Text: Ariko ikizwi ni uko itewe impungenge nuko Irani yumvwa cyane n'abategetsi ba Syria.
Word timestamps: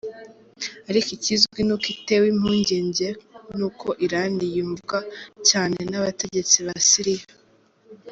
Ariko 0.89 1.09
ikizwi 1.17 1.59
ni 1.63 1.73
uko 1.75 1.85
itewe 1.95 2.25
impungenge 2.33 3.07
nuko 3.57 3.87
Irani 4.05 4.45
yumvwa 4.55 4.97
cyane 5.49 5.77
n'abategetsi 5.91 6.55
ba 6.65 6.75
Syria. 6.89 7.25